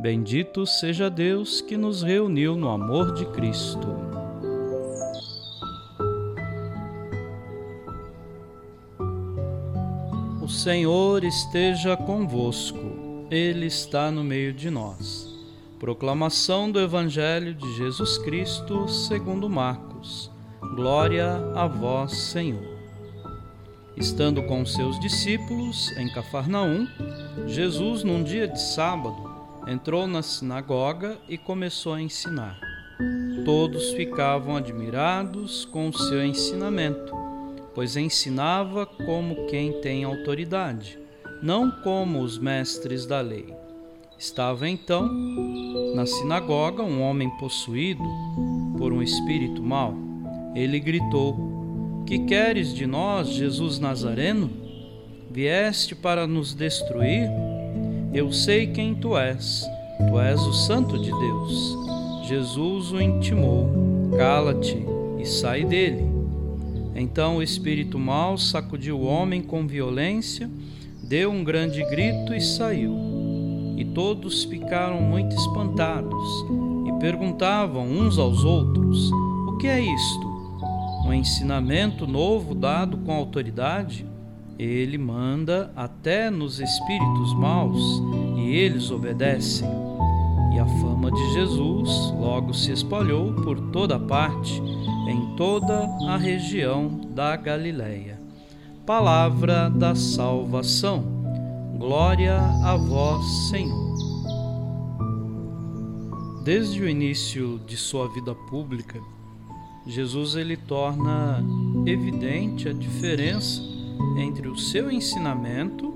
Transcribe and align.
Bendito 0.00 0.66
seja 0.66 1.08
Deus 1.08 1.60
que 1.60 1.76
nos 1.76 2.02
reuniu 2.02 2.56
no 2.56 2.68
amor 2.68 3.14
de 3.14 3.24
Cristo. 3.26 3.86
O 10.42 10.48
Senhor 10.48 11.22
esteja 11.22 11.96
convosco, 11.96 13.26
Ele 13.30 13.66
está 13.66 14.10
no 14.10 14.24
meio 14.24 14.52
de 14.52 14.68
nós. 14.68 15.32
Proclamação 15.78 16.70
do 16.70 16.80
Evangelho 16.80 17.54
de 17.54 17.76
Jesus 17.76 18.18
Cristo, 18.18 18.88
segundo 18.88 19.48
Marcos. 19.48 20.30
Glória 20.74 21.36
a 21.54 21.66
vós, 21.68 22.12
Senhor. 22.12 22.74
Estando 23.96 24.42
com 24.42 24.66
seus 24.66 24.98
discípulos 24.98 25.96
em 25.96 26.12
Cafarnaum, 26.12 26.86
Jesus, 27.46 28.02
num 28.02 28.24
dia 28.24 28.48
de 28.48 28.60
sábado, 28.60 29.33
entrou 29.66 30.06
na 30.06 30.22
sinagoga 30.22 31.18
e 31.28 31.38
começou 31.38 31.94
a 31.94 32.00
ensinar. 32.00 32.58
Todos 33.44 33.92
ficavam 33.92 34.56
admirados 34.56 35.64
com 35.64 35.88
o 35.88 35.92
seu 35.92 36.24
ensinamento, 36.24 37.14
pois 37.74 37.96
ensinava 37.96 38.86
como 38.86 39.46
quem 39.46 39.80
tem 39.80 40.04
autoridade, 40.04 40.98
não 41.42 41.70
como 41.70 42.20
os 42.20 42.38
mestres 42.38 43.06
da 43.06 43.20
lei. 43.20 43.54
Estava 44.18 44.68
então 44.68 45.10
na 45.94 46.06
sinagoga 46.06 46.82
um 46.82 47.02
homem 47.02 47.28
possuído 47.38 48.04
por 48.78 48.92
um 48.92 49.02
espírito 49.02 49.62
mau. 49.62 49.94
Ele 50.54 50.78
gritou: 50.78 52.04
Que 52.06 52.20
queres 52.20 52.72
de 52.72 52.86
nós, 52.86 53.28
Jesus 53.28 53.78
Nazareno? 53.78 54.50
Vieste 55.30 55.96
para 55.96 56.26
nos 56.26 56.54
destruir? 56.54 57.28
Eu 58.14 58.32
sei 58.32 58.68
quem 58.68 58.94
tu 58.94 59.18
és, 59.18 59.68
tu 60.08 60.20
és 60.20 60.40
o 60.40 60.52
Santo 60.52 60.96
de 60.96 61.10
Deus. 61.10 61.76
Jesus 62.28 62.92
o 62.92 63.00
intimou: 63.00 63.68
Cala-te 64.16 64.86
e 65.18 65.26
sai 65.26 65.64
dele. 65.64 66.06
Então 66.94 67.38
o 67.38 67.42
espírito 67.42 67.98
mau 67.98 68.38
sacudiu 68.38 69.00
o 69.00 69.04
homem 69.04 69.42
com 69.42 69.66
violência, 69.66 70.48
deu 71.02 71.28
um 71.28 71.42
grande 71.42 71.82
grito 71.90 72.32
e 72.32 72.40
saiu. 72.40 72.96
E 73.76 73.84
todos 73.84 74.44
ficaram 74.44 75.00
muito 75.00 75.34
espantados 75.34 76.46
e 76.86 76.92
perguntavam 77.00 77.84
uns 77.84 78.16
aos 78.16 78.44
outros: 78.44 79.10
O 79.48 79.56
que 79.58 79.66
é 79.66 79.80
isto? 79.80 80.34
Um 81.04 81.12
ensinamento 81.12 82.06
novo 82.06 82.54
dado 82.54 82.96
com 82.98 83.12
autoridade? 83.12 84.06
Ele 84.58 84.96
manda 84.96 85.72
até 85.74 86.30
nos 86.30 86.60
espíritos 86.60 87.34
maus 87.34 88.00
e 88.36 88.54
eles 88.54 88.90
obedecem. 88.90 89.68
E 90.54 90.58
a 90.58 90.66
fama 90.66 91.10
de 91.10 91.32
Jesus 91.32 92.12
logo 92.12 92.54
se 92.54 92.70
espalhou 92.70 93.32
por 93.34 93.58
toda 93.72 93.98
parte, 93.98 94.62
em 95.08 95.34
toda 95.36 95.88
a 96.06 96.16
região 96.16 97.00
da 97.10 97.34
Galileia. 97.34 98.20
Palavra 98.86 99.68
da 99.68 99.96
salvação. 99.96 101.02
Glória 101.76 102.38
a 102.62 102.76
vós, 102.76 103.26
Senhor. 103.48 103.84
Desde 106.44 106.80
o 106.82 106.88
início 106.88 107.58
de 107.66 107.76
sua 107.76 108.06
vida 108.08 108.34
pública, 108.34 109.00
Jesus 109.86 110.36
ele 110.36 110.56
torna 110.56 111.42
evidente 111.86 112.68
a 112.68 112.72
diferença 112.72 113.73
entre 114.18 114.48
o 114.48 114.56
seu 114.56 114.90
ensinamento 114.90 115.92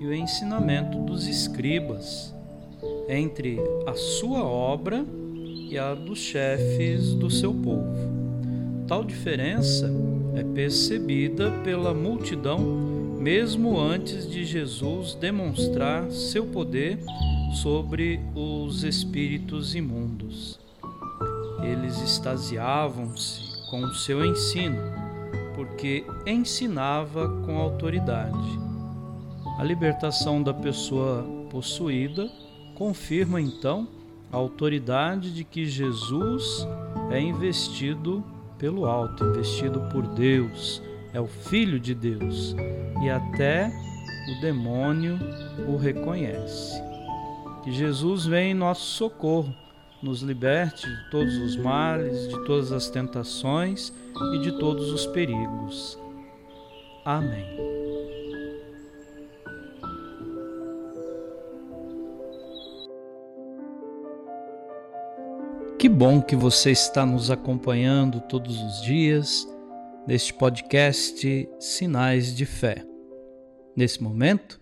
e 0.00 0.06
o 0.06 0.14
ensinamento 0.14 0.98
dos 0.98 1.26
escribas, 1.26 2.34
entre 3.08 3.58
a 3.86 3.94
sua 3.94 4.42
obra 4.44 5.04
e 5.70 5.78
a 5.78 5.94
dos 5.94 6.18
chefes 6.18 7.14
do 7.14 7.30
seu 7.30 7.54
povo. 7.54 8.12
Tal 8.86 9.04
diferença 9.04 9.90
é 10.34 10.42
percebida 10.42 11.50
pela 11.64 11.94
multidão 11.94 12.58
mesmo 13.22 13.78
antes 13.78 14.28
de 14.28 14.44
Jesus 14.44 15.14
demonstrar 15.14 16.10
seu 16.10 16.44
poder 16.44 16.98
sobre 17.62 18.18
os 18.34 18.82
espíritos 18.82 19.76
imundos. 19.76 20.58
Eles 21.62 22.02
extasiavam-se 22.02 23.70
com 23.70 23.80
o 23.82 23.94
seu 23.94 24.24
ensino 24.24 25.01
porque 25.62 26.04
ensinava 26.26 27.28
com 27.46 27.56
autoridade. 27.56 28.58
A 29.58 29.62
libertação 29.62 30.42
da 30.42 30.52
pessoa 30.52 31.24
possuída 31.50 32.28
confirma 32.74 33.40
então 33.40 33.86
a 34.32 34.36
autoridade 34.36 35.32
de 35.32 35.44
que 35.44 35.64
Jesus 35.64 36.66
é 37.12 37.20
investido 37.20 38.24
pelo 38.58 38.86
alto, 38.86 39.24
investido 39.24 39.80
por 39.92 40.04
Deus, 40.08 40.82
é 41.12 41.20
o 41.20 41.28
Filho 41.28 41.78
de 41.78 41.94
Deus 41.94 42.56
e 43.00 43.08
até 43.08 43.70
o 44.36 44.40
demônio 44.40 45.16
o 45.68 45.76
reconhece. 45.76 46.82
Que 47.62 47.70
Jesus 47.70 48.26
vem 48.26 48.50
em 48.50 48.54
nosso 48.54 48.84
socorro 48.96 49.54
nos 50.02 50.20
liberte 50.20 50.86
de 50.86 51.10
todos 51.10 51.36
os 51.36 51.56
males, 51.56 52.28
de 52.28 52.44
todas 52.44 52.72
as 52.72 52.90
tentações 52.90 53.92
e 54.34 54.38
de 54.40 54.58
todos 54.58 54.90
os 54.90 55.06
perigos. 55.06 55.98
Amém. 57.04 57.46
Que 65.78 65.88
bom 65.88 66.20
que 66.20 66.36
você 66.36 66.70
está 66.70 67.04
nos 67.04 67.30
acompanhando 67.30 68.20
todos 68.20 68.60
os 68.60 68.82
dias 68.82 69.48
neste 70.06 70.32
podcast 70.34 71.48
Sinais 71.58 72.34
de 72.34 72.44
Fé. 72.44 72.84
Nesse 73.74 74.02
momento, 74.02 74.60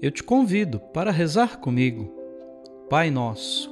eu 0.00 0.10
te 0.10 0.22
convido 0.22 0.78
para 0.78 1.10
rezar 1.10 1.58
comigo. 1.58 2.10
Pai 2.88 3.10
Nosso 3.10 3.71